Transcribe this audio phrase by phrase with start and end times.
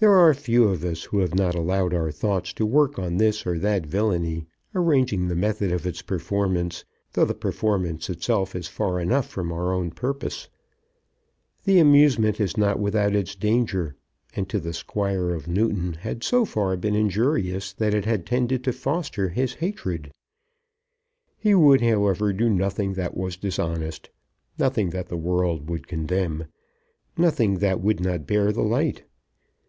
[0.00, 3.46] There are few of us who have not allowed our thoughts to work on this
[3.46, 8.98] or that villany, arranging the method of its performance, though the performance itself is far
[8.98, 10.48] enough from our purpose.
[11.64, 13.94] The amusement is not without its danger,
[14.34, 18.64] and to the Squire of Newton had so far been injurious that it had tended
[18.64, 20.10] to foster his hatred.
[21.36, 24.08] He would, however, do nothing that was dishonest,
[24.58, 26.46] nothing that the world would condemn,
[27.18, 29.02] nothing that would not bear the light.